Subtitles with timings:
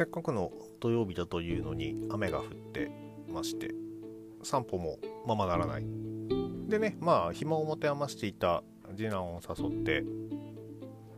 [0.00, 0.50] せっかくの
[0.80, 2.90] 土曜日だというのに雨が降って
[3.28, 3.74] まして
[4.42, 5.84] 散歩もままならない。
[6.70, 8.62] でねまあ暇を持て余していた
[8.96, 10.02] 次男を誘って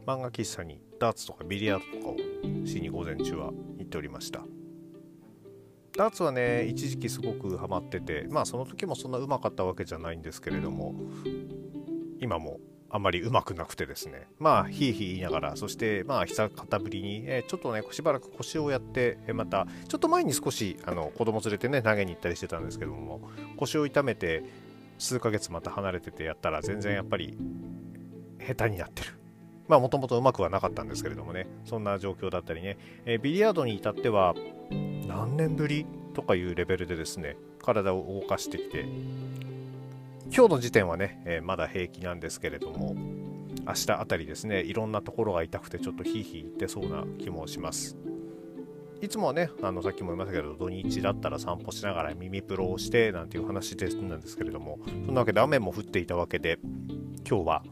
[0.04, 2.16] 漫画喫茶にダーツとかビリヤードとかを
[2.66, 4.40] しに午前中は行っておりました。
[5.96, 10.96] ダーツはね一時期すごくハマっててまあその時もそんなうまかったわけじゃないんですけれども
[12.18, 12.58] 今も
[12.94, 14.28] あんまりうまくなくてですね。
[14.38, 23.22] まあひいひい言いながらそしてまあ久方ぶりに、えー、ちょっとねしばらく腰をやって、またちょっと前に少しあの子供連れてね投げに行ったりしてたんですけども
[23.56, 24.44] 腰を痛めて
[24.98, 27.36] 数ヶ月また離れててやったら全然やっぱり
[28.46, 29.14] 下手になってる。
[29.68, 31.46] まあもともとうまくはなかったんですけれどもね。
[31.64, 34.34] そんな状況だったりね、えー、ビリヤードに至っては
[35.06, 38.84] 何年ぶりとかいうレベルでですね体を動かしてきて
[40.34, 42.94] 今日の時点はね、えー、まだ平気なんですけれども
[43.66, 47.98] 明日あたりですねいろんなところが痛くてちょっとヒーヒー言ってそうな気もします。
[49.02, 56.58] いつもはねあのさっきも言いましたけど土日だったら散歩しながら耳プロをしてなんていう話ですなんですけれどもそんなわけで雨も降っていたわけで
[57.28, 57.62] 今日は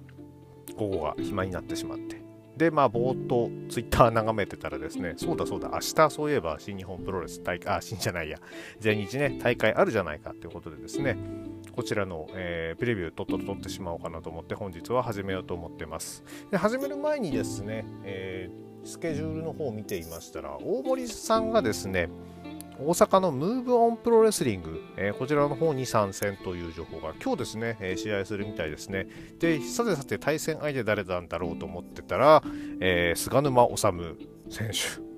[0.77, 2.21] 午後が暇になってしまって。
[2.57, 8.39] で、まあ、ぼーっとツイッター眺めてたらですね、そうだそうだ、明日そういえば新日本プロレス大会、あ、新じゃないや、
[8.81, 11.17] 全日ね、大会あるじゃないかということでですね、
[11.73, 16.25] こちらの、えー、プレビューとっとと撮ってしまおうかなと思って本日は始めようと思ってます。
[16.51, 22.09] で始める前にですね、えー、スケジュールの方を見ていましたら大森さんがですね
[22.83, 29.07] 大阪のムーブオンプロレスリング、えー、こちらの方に参戦という情報が今日ですね、えー、試合するみたいですね。
[29.39, 32.43] で、さてさて対戦相手誰なんだろうと思ってたら、
[32.81, 33.83] えー、菅沼治
[34.49, 35.11] 選手。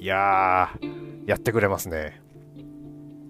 [0.00, 2.23] いやー、やってくれますね。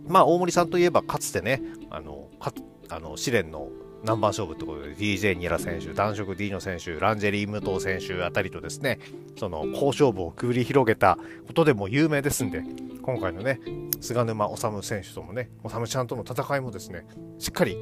[0.06, 2.52] まあ、大森さんといえば、かつてね、あの、か
[2.90, 3.70] あの試練の
[4.04, 8.98] ナンバー勝負ってことで DJ ニラ選手、男色 D の選手、ランジェリー武藤選手あたりとですね、
[9.38, 12.62] その好勝負を繰り広げたことでも有名ですんで、
[13.00, 13.60] 今回のね、
[14.00, 17.06] 菅沼治選手ともね、治ちゃんとの戦いもですね、
[17.38, 17.78] しっかり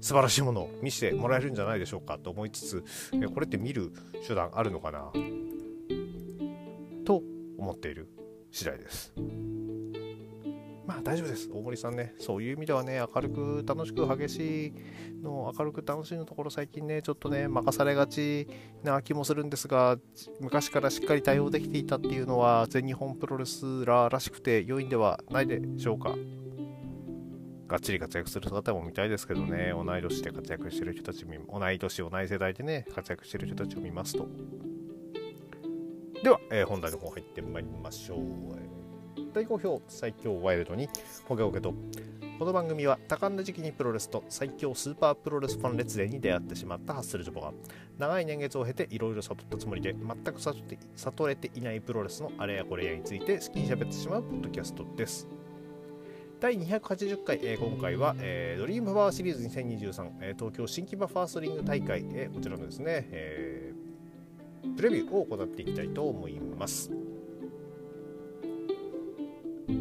[0.00, 2.84] 素晴らしいものを見せてもらえるんじゃないでしょうかと思いつつ、
[3.34, 3.92] これって見る
[4.26, 5.12] 手段あるのかな？
[7.04, 7.22] と
[7.58, 8.08] 思っている
[8.50, 9.12] 次第です。
[10.86, 11.48] まあ大丈夫です。
[11.50, 14.72] 大森さんね、そういう意味ではね、明るく楽しく激しい
[15.22, 18.46] の、明るく楽しいのところ、最近ね、ちょっとね、任されがち
[18.82, 19.98] な気もするんですが、
[20.40, 26.14] 昔からしっかり対応できていたっていうのは、全日本プロレスラーらしくて良いんではないでしょうか。
[27.66, 34.28] がっちり活躍する姿も見たいですけどね、同い年で活躍してる人たち、同い年、同い世代でね、活躍してる人たちを見ますと。
[36.22, 38.73] では、えー、本題の方入ってまいりましょう。
[39.32, 40.88] 大好評最強ワイルドに
[41.26, 41.74] ホゲホゲと
[42.38, 47.52] この番組は多感な時期にプロレスと最強スーパープロレスファン列伝に出会ってしまったハッスルジョボが
[47.96, 55.28] 長い年月を経ていろいろ悟ったつもりで全く悟って悟れていないプロレスのあれやこれやについて好きに喋ってしまうポッドキャストです
[56.40, 66.90] 第280回、えー、今回は、えー、ドリームパワーシリーズ2023、えー、東京新木場ファーストリング大会、えー、こちらのですね、えー、プレビューを行っていきたいと思います。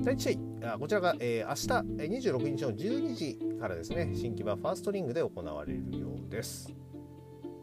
[0.04, 6.74] 第1試合、あこちらが、えー、明日26日の12時からですね、新木場ファーストリングで行われるようです。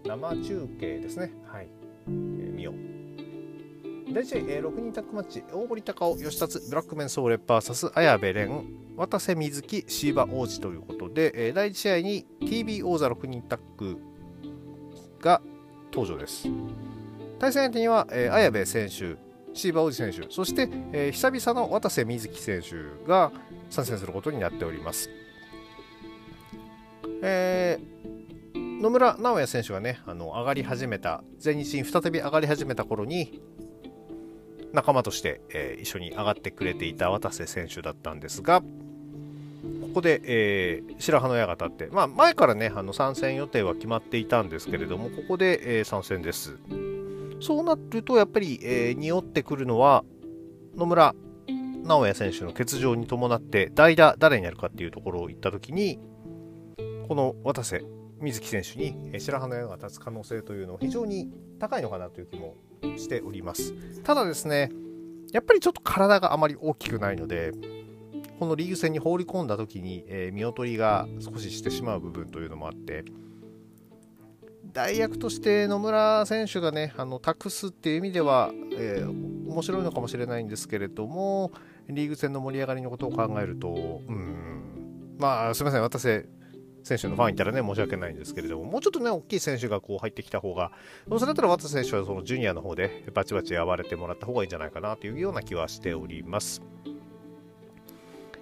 [0.06, 1.32] 生中継ですね。
[1.46, 1.68] はい。
[2.08, 4.14] えー、見よう。
[4.14, 8.64] 第1試合、えー、6人タッグマッチ、大堀隆夫、吉達、ブラックメンソーレ VS 綾部蓮、
[8.96, 13.98] 渡瀬瑞希、シーバ王子ということで、えー、第1試合に TB 王座6人タッグ
[15.20, 15.42] が
[15.92, 16.48] 登場です。
[17.38, 23.32] 対戦相手には、えー、綾部選手、シーバー王子選手、そして、えー、久々の渡瀬瑞希選手が
[23.68, 25.10] 参戦することになっております。
[27.22, 33.40] えー、野村直哉選手がね、あの上がり始めた、全日に再び上がり始めた頃に、
[34.72, 38.66] 仲間として、えー、一緒に上がってくれていた渡瀬選手だったんですが、こ
[39.94, 46.58] こで、えー、白羽の矢が立って、まあ、前からね、あの参戦予定は決まっていたんですけれども、ここで、え、参戦です。
[47.40, 50.04] そうなると、やっぱり、えー、匂ってくるのは、
[50.76, 51.14] 野村
[51.84, 55.98] 直哉選手の欠場に伴って、代打誰になるかっていうところを言ったときに、
[57.08, 57.82] この渡瀬
[58.20, 61.28] 瑞希選手に白羽の矢が立つ可能性というのは非常に
[61.58, 62.54] 高いのかなという気も
[62.96, 63.74] しております。
[64.02, 64.70] ただですね、
[65.32, 67.52] やっぱりちょっと体があまり大きくないので、
[68.38, 73.04] このリーグ戦に放り込んだ時に、えー、見劣りが少ししてしまう部分というのもあって、
[74.72, 81.52] 代役として野村選手がね、あの託すっていう意味では、えー、面白いのかもしれないんですけれども、
[81.88, 86.26] リーグ戦の盛り上がりのことを考えると、うん、まあ、すみません、渡瀬
[86.82, 90.72] 選手のファンいたらね、申し訳ないんですけれども、もうちょっとね、大きい選手がこう入ってきた方が、
[91.08, 96.62] それだったら渡瀬選手はそのジュニアの方でバチバチ暴れてもらった方がいいんじゃないかなというような気はしております。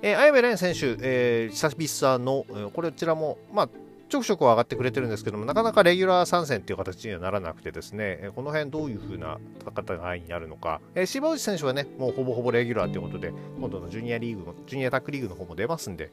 [0.00, 3.68] えー、綾部蓮選手、えー、久々の、えー、これこちらも、まあ、
[4.08, 16.10] ちょくちょく上がってくれてるんですけども、なかなかレギュラー参戦という形にはならなくてですね、この辺どういう風な戦いになるのか、えー、芝内選手はね、もうほぼほぼレギュラーということで、今度のジュニアリーグの、ジュニアタックリーグの方も出ますんで、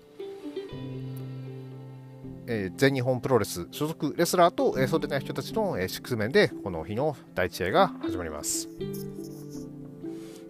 [2.47, 8.67] えー、全日本プロレス所属レスラーと、えー、そうでない人たちの、えー、シックス面で、この日の第1試合が始まります。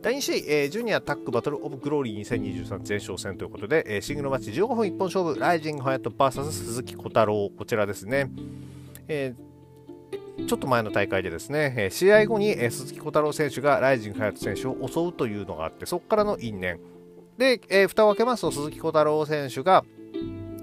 [0.06, 8.30] 第2試合、えー、ジュニアタックバトルオブグローリー2023前哨戦ということで、えー、シングルマッチ15分一本勝負、ライジングハヤト VS 鈴木小太郎、こちらですね。
[9.07, 16.80] えー、ちょっと前の大会でですね、え、試合後に、え、鈴木小太郎選手がライジングハヤト選手を襲うというのがあって、そこからの因縁。
[17.40, 19.84] で、えー、蓋を開けますと、鈴木小太郎選手が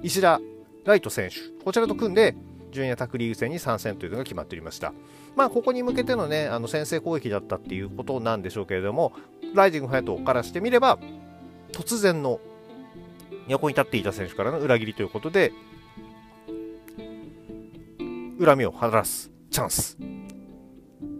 [0.04, 0.40] 石田
[0.84, 2.36] ライト選手、こちらと組んで、
[2.72, 4.92] ジュニアタックリーグ戦に参戦というのが決まっておりました。
[5.36, 9.12] まあ、ここに向けてのね、あの先制攻撃だったっていうことなんでしょうけれども、
[9.54, 10.98] ライジングハヤトからしてみれば、
[11.72, 12.40] 突然の
[13.48, 15.52] 横に立っていた選手からの裏切りということで、
[18.40, 19.98] 恨みを晴らすチャンス。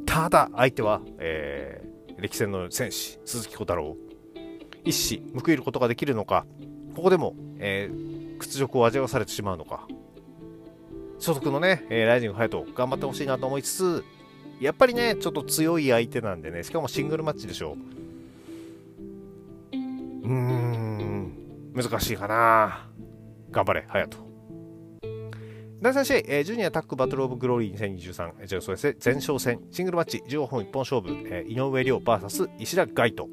[0.07, 3.97] ただ、相手は、えー、歴戦の戦士、鈴木小太郎。
[4.85, 6.45] 一矢報いることができるのか、
[6.97, 9.87] ここでも、えー、屈辱を味わわされてしまうのか。
[11.23, 14.05] 所属のね、えー、ライジングハヤト、頑張ってほしいなと思いつつ、
[14.61, 17.77] やっぱりね、ちょっと強い相手なんでね、しかもシングルマッチでしょ。
[19.73, 21.33] うーん、
[21.77, 22.89] 難しいかな。
[23.53, 24.19] 頑張れ、ハヤト。
[25.81, 33.29] 第3試合、えー、ジュニアタックバトルオブグローリー2023、えー、そうですね、前哨戦、シングルマッチ15本一本勝負、えー、井上亮 VS 石田ガイト。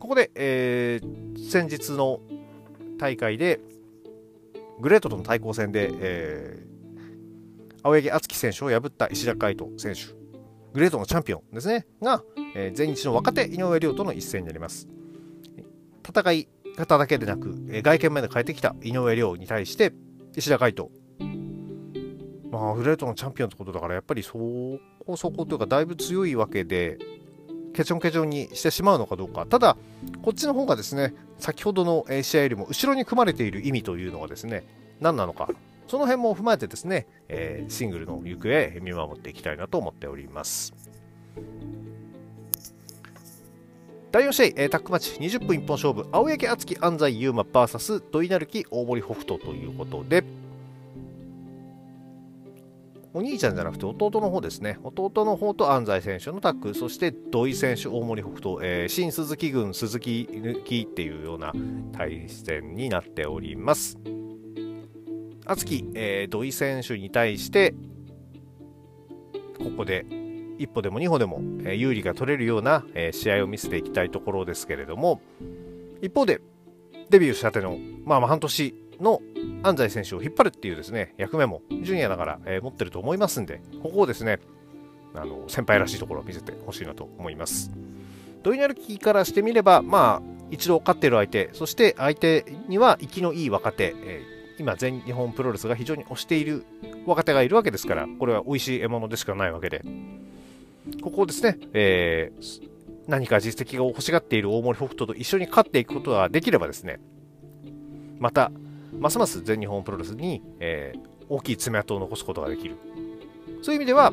[0.00, 2.18] ここで、えー、先日の
[2.98, 3.60] 大会で、
[4.80, 6.66] グレートとの対抗戦で、え
[7.84, 10.14] 青柳敦樹選手を破った石田海斗選手、
[10.72, 14.88] グレートのチャンピオンですね、が、えー、前日の若手井上亮との一戦になります。
[16.02, 19.92] 戦い方だけでなく、えー、外見まで変えてきた井上亮に対して、
[20.34, 20.88] 石田海斗。
[22.50, 26.96] まあ、グレートのチャンピオンってことだから、やっぱりそこそこというか、だいぶ強いわけで、
[27.74, 29.44] ケチョンケチョンにしてしまうのかどうか。
[29.44, 29.76] ただ、
[30.22, 34.64] こっちの方がですね、先ほどの試合よりも後ろに組まれている意味というのがですね、
[35.00, 35.50] 何なのか。
[35.86, 40.74] その辺も踏まえてですね、えー、シングルの行方見守っていきたいなと思っております。
[44.12, 50.22] 第4試合、えー、タックマッチ20分一本勝負、青柳敦樹安西優馬 VS 土井成樹大森北斗ということで、
[53.12, 54.78] お兄ちゃんじゃなくて弟の方ですね。
[54.84, 61.52] 弟の方と安西選手のタッグ、そして土井選手、大森北斗、えー、新鈴木軍鈴木抜きっていうような
[61.92, 63.98] 対戦になっております。
[65.46, 67.74] 敦樹、えー、土井選手に対して、
[69.58, 70.06] ここで
[70.58, 75.20] 一歩でも二歩でも、えー、有利が取れるような、えー、試合を見せていきたいところですけれども、
[76.02, 76.40] 一方で、
[77.10, 79.20] デビューしたての、まあ、まあ半年の
[79.62, 84.40] 安西選手を引っ張るっていうですね、役目もジュニアだから、えー、持ってると思いますんで、ここをですね、
[85.14, 87.70] あの先輩らしいところを見せてほしいなと思います。
[88.42, 96.64] 土井成樹からしてみれば、まあ、一度勝っている相手、そして相手には生きのいい若手、えー今全日本プロレスが非常に推している
[97.06, 99.82] 若手がいるわけですから、これは美味しい獲物でしかないわけで、
[101.02, 102.68] ここをですね、えー、
[103.08, 107.00] 何か実績が欲しがっている大森北斗と一緒に勝っていくことができればですね、
[108.18, 108.52] また、
[108.98, 112.76] ますます全日本プロレスに、えー、大きい爪痕を残すことができる。
[113.62, 114.12] そういう意味では、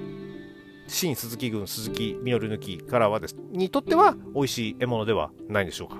[0.87, 5.97] 新鈴木軍鈴木みのる抜きからはです、にとっては美味しい獲物ではないでしょうか。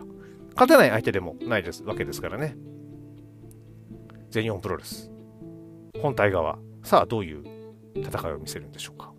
[0.53, 2.55] 勝てない相手でもないですわけですからね。
[4.31, 5.11] 全日本プロレス。
[6.01, 6.57] 本体側。
[6.83, 7.43] さあどういう
[7.95, 9.11] 戦いを見せるんでしょうか。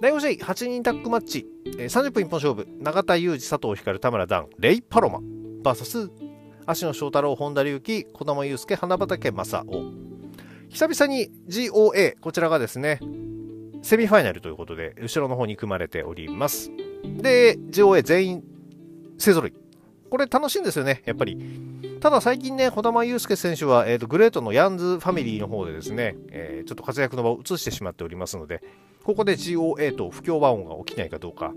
[0.00, 1.46] 第5試合8人タッグマッチ、
[1.78, 2.66] えー、30分一本勝負。
[2.80, 5.20] 永田裕二佐藤光田村段レイ・パロマ。
[5.62, 6.10] VS
[6.66, 9.92] 芦野翔太郎本田隆起児玉悠介花畑正雄。
[10.68, 12.98] 久々に GOA こちらがですね
[13.82, 16.72] セミファイナルということで後ろの方に組まれております。
[17.04, 18.44] で GOA 全員
[19.18, 19.61] 勢ぞろい。
[20.12, 21.38] これ楽しいんですよねやっぱり
[22.02, 28.60] ただ最近ね、児玉悠介選手は、えーと、グレートのヤンズファミリーの方でですね、えー、ちょっと活躍の場を移してしまっておりますので、
[29.04, 31.54] ここで GOA と不協和音が起きないかどうか、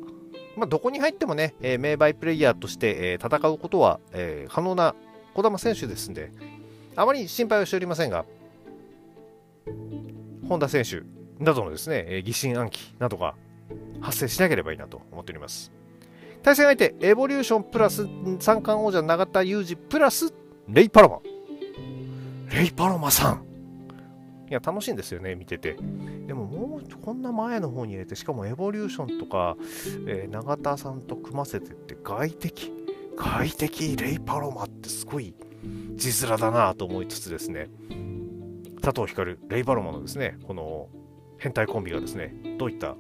[0.55, 4.95] まあ、どこに入ってもね、えー、名バイプレイヤーとして、えー、戦うことは、えー、可能な
[5.33, 6.31] 児玉選手ですんで、
[6.95, 8.25] あまり心配はしておりませんが、
[10.47, 11.01] 本田選手
[11.43, 13.33] などのですね、え疑心暗鬼などが
[14.00, 15.71] 発生しなければいいなと思っております。
[16.46, 18.08] 対戦相手、エボリューションプラス
[18.40, 20.32] 三冠王者永田裕二プラス
[20.68, 21.20] レイ・パラマ。
[22.54, 23.46] レイ・パロマさん。
[24.48, 25.75] いや楽しいんですよね見てて。
[26.28, 29.58] でももうこんな前の方に入れてしかもエボリューションとか、
[30.08, 32.72] えー、永田さんと組ませてって外敵
[33.18, 35.34] 外敵レイ・パロマってすごい
[35.96, 37.72] 字面だなと思いつつですね。
[38.84, 40.90] 佐藤光レイ・パロマのですねこの
[41.40, 42.96] 変態コンビがですねどういった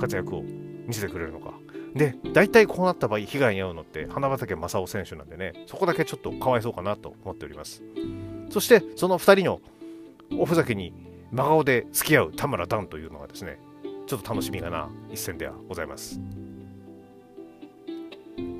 [0.00, 1.52] 活躍を見せてくれるのか。
[1.94, 7.82] で大体こうなった場合被害に遭うのって花畑正雄選手なんでねそこだけちょっとかわいそうかなと思っております。
[8.50, 9.60] そしてその2人の
[10.38, 10.92] おふざけに
[11.30, 13.58] 真顔で付き合う田村段というのがですね
[14.06, 16.20] ちょっと楽しみがな一戦ではございます。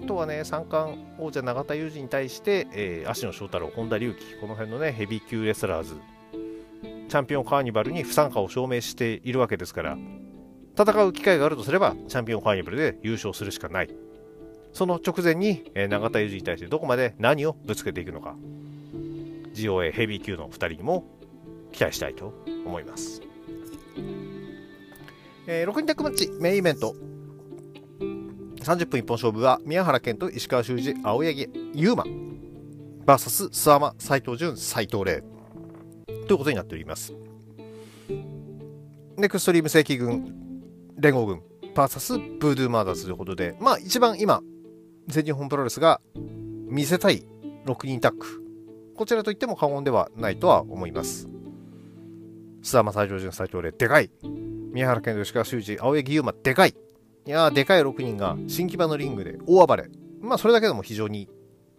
[0.02, 5.94] あとはね三冠王者永田裕二に対して、えー、芦野翔太郎本田隆起この辺のねヘビー級レスラーズ
[7.08, 9.96] チャンピオンカーニバルに不参加を証明しているわけですから
[10.76, 13.90] 戦う機会があるとすればチャンピオンカーニバルで優勝するしかない。
[14.72, 18.36] その直前に、えー、永田裕二に対してどこまで何をぶつけていくのか。
[19.54, 21.04] GOA ヘビー級の2人にも
[21.72, 22.32] 期待したいと
[22.64, 23.20] 思います。
[25.46, 26.94] えー、6人タッグマッチメインイベント。
[28.60, 32.04] 30分一本勝負は宮原健と石川修司青柳優馬。
[33.04, 35.22] VS 諏訪間斎藤潤斎藤麗
[36.28, 37.12] ということになっております。
[39.16, 40.41] ネクストリーム正規軍。
[41.02, 41.42] 連合軍
[41.74, 44.40] VS ブードゥーマーダーズということでまあ一番今
[45.08, 47.26] 全日本プロレスが見せたい
[47.66, 48.26] 6人タッグ。
[48.94, 51.28] こちらといっても過言ではないとは思います。
[52.62, 54.10] 須山最上順最長ででかい。
[54.72, 56.70] 宮原健吉川修司青柳優馬でかい。
[57.26, 59.88] いやーでかい6人が新木場のリングで大暴れ。
[60.20, 61.28] まあそれだけでも非常に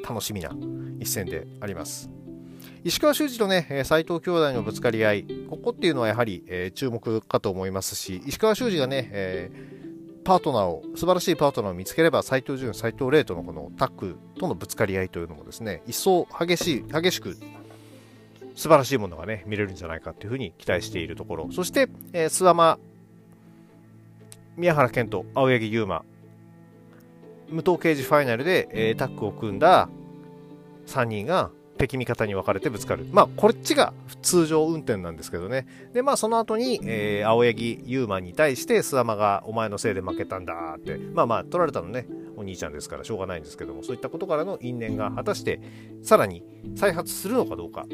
[0.05, 0.51] 楽しみな
[0.99, 2.09] 一戦であります。
[2.83, 17.37] 石川修司とね斎藤兄弟のぶつかり合いここっていうのはやはり、えー、注目かと思いますし石川修司がね、えー、パートナーを素晴らしいパートナーを見つければ斎藤潤斎藤麗とのこのタッグとのぶつかり合いというのもですね一層激しい激しく
[18.55, 21.51] 素晴らしいものがね、見れるんじゃないかというふうに期待しているところ。
[21.51, 22.79] そして、えー、諏訪間、
[24.57, 26.03] 宮原健人、青柳優馬、
[27.49, 29.89] 無党刑事ファイナルで、えー、タッグを組んだ
[30.87, 31.51] 3人が
[31.83, 33.05] 敵味方に分かれてぶつかる。
[33.11, 35.67] まあ、こっちが通常運転なんですけどね。
[35.93, 45.59] で、まあ、その後に、えー、青柳優馬に対して、諏訪間がお前のせいで負けたんだって、まあまあ、取られたのね、お兄ちゃんですからしょうがないんですけども、そういったことからの因縁が果たして、
[46.01, 46.43] さらに
[46.75, 47.85] 再発するのかどうか。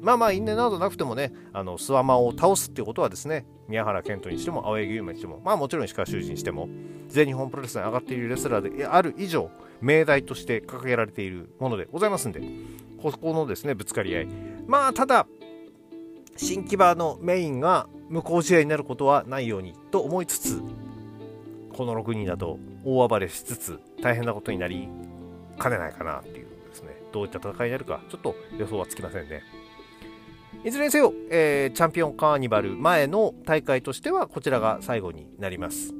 [0.00, 6.68] まあまあ因縁などなくてもね、あのスワマを倒すっていうことはですね、宮原健人にしても、青柳優馬にしても、まあもちろん石川修司にしても、
[7.08, 9.50] 全日本プロレスに上がっているレスラーである以上、
[9.80, 12.40] 命題として掲げられているものでございますんで、
[13.02, 14.28] ここのですね、ぶつかり合い。
[14.66, 15.26] まあただ、
[16.36, 20.62] 新木場のメインが無効試合になることはないようにと思いつつ、
[21.72, 24.88] この6人だと大暴れしつつ大変なことになり
[25.58, 29.42] かねないかなっていうですね、どういった戦いになるか、ちょっと予想はつきませんね。
[30.62, 35.94] いずれにせよ、えー、チャンピオンカーニバル前の大会としてはこちらが最後になります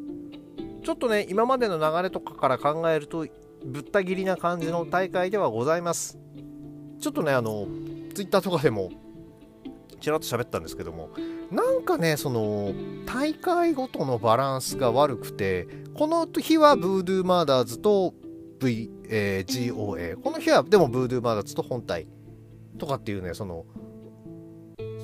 [0.84, 3.26] ちょっとね今までの流れとかから考えると
[3.64, 6.18] ぶった切りな感じの大会ではございます
[7.00, 7.66] ちょっとねあの
[8.14, 8.90] ツイッターとかでも
[10.00, 11.10] ちらっと喋ったんですけども
[11.50, 12.72] なんかねその
[13.06, 18.14] 大会ごとのバランスが悪くてこの日はブードゥーマーダーズと
[18.60, 22.06] v え goa この日はでもブードゥーマーダーズと本体
[22.78, 23.64] とかっていうねその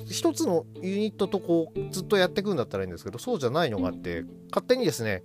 [0.09, 5.25] 一つのユニットとこうずっとやっていくんだったらいいんですけどそうじゃないのがあって勝手にですね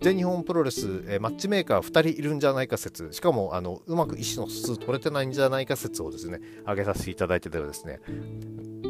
[0.00, 3.12] 全日本プロレス、えー、マッチメーカー2人いるんじゃないか説。
[3.12, 8.00] しかもあのうまく意思の疎通取れてないんじゃないか説をですね挙げさせていただいてたらですね。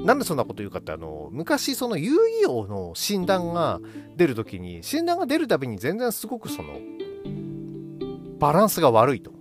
[0.04, 2.12] なんでそんなこと言うかってあの昔その遊
[2.42, 3.80] 戯王の診断が
[4.16, 6.78] 出るときに診断が出るたびに全然すごくその
[8.38, 9.32] バランスが悪いと。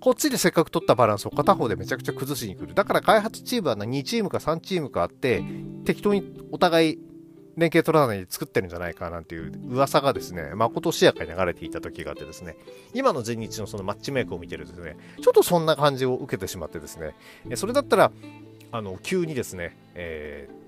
[0.00, 2.74] こっちでせっかく取ったバランスを片方でめちゃくちゃ崩しに来る。
[2.74, 5.44] だから開発チームは2チームか3チームかあって、
[5.84, 6.98] 適当にお互い
[7.56, 12.56] 連携取らないで作ってるんじゃないかなんていう噂がですね、まことしやかに流れていた時があってですね、
[12.94, 17.14] 今の全日のそのマッチメイクを見てるとですね、ちょっとそんな感じを受けてしまってですね、
[17.56, 18.12] それだったら、
[18.70, 20.62] あの、急にですね、えー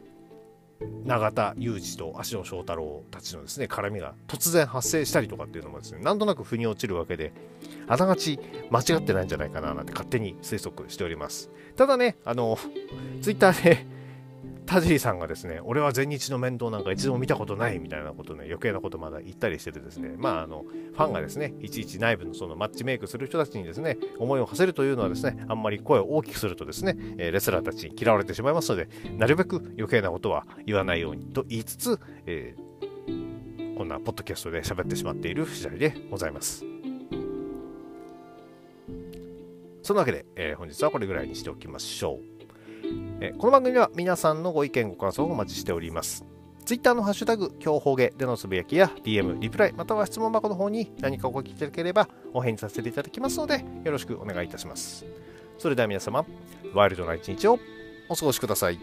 [1.05, 7.33] 永田裕二と芦野翔太郎たちのですね絡みが突然発生したりとかっていうのもですねなんとなく腑に落ちるわけで
[7.87, 8.39] あながち
[8.71, 11.51] 間違ってないんじゃないかななんて勝手に推測しております。
[11.77, 12.59] ただねあの
[13.23, 13.87] ツイッターで
[14.67, 36.65] 田尻さんがですね、俺は全日の面倒なんか一度も見たことないみたいなことね、余計なことまだ言ったりしててですね、まあ、あの、ファンがですね、いちいち内部のそのマッチメイクする人たちにですね、思いを馳せるというのはですね、あんまり声を大きくするとですね、えレスラーたちに嫌われてしまいますので、なるべく余計なことは言わないようにと言いつつ、えー、こんなポッドキャストで喋ってしまっている次第でございます。
[39.83, 42.44] そんなわけで、えー、本日はこれぐらいにしておきましょう。
[43.27, 46.27] えこの番組では皆さんのご意見ご感想をお待ちしております
[46.67, 55.05] ツイッターのハッシュタグ、強方言でのつぶやきや DM、リプライ、または質問箱の方に何かお書きいただければお返事させていただきますので、よろしくお願いいたします。
[55.59, 56.25] それでは皆様、
[56.73, 57.59] ワイルドな一日を
[58.09, 58.79] お過ごしください。